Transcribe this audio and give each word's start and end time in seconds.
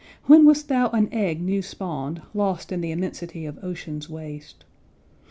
When 0.25 0.45
wast 0.47 0.67
thou 0.67 0.89
an 0.89 1.09
egg 1.13 1.43
new 1.43 1.61
spawn'd, 1.61 2.23
Lost 2.33 2.71
in 2.71 2.81
the 2.81 2.89
immensity 2.89 3.45
of 3.45 3.63
ocean's 3.63 4.09
waste? 4.09 4.65